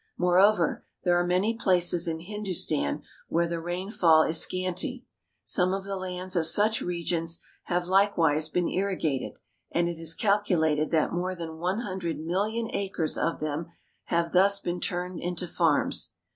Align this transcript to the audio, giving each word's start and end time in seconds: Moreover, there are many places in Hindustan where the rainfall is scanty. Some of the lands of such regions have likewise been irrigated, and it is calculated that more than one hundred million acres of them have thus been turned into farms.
Moreover, 0.17 0.83
there 1.03 1.19
are 1.19 1.23
many 1.23 1.55
places 1.55 2.07
in 2.07 2.21
Hindustan 2.21 3.03
where 3.29 3.47
the 3.47 3.59
rainfall 3.59 4.23
is 4.23 4.41
scanty. 4.41 5.05
Some 5.43 5.75
of 5.75 5.83
the 5.83 5.95
lands 5.95 6.35
of 6.35 6.47
such 6.47 6.81
regions 6.81 7.39
have 7.65 7.85
likewise 7.87 8.49
been 8.49 8.67
irrigated, 8.67 9.33
and 9.69 9.87
it 9.87 9.99
is 9.99 10.15
calculated 10.15 10.89
that 10.89 11.13
more 11.13 11.35
than 11.35 11.57
one 11.59 11.81
hundred 11.81 12.17
million 12.19 12.67
acres 12.73 13.15
of 13.15 13.39
them 13.39 13.67
have 14.05 14.31
thus 14.31 14.59
been 14.59 14.79
turned 14.79 15.19
into 15.19 15.45
farms. 15.45 16.13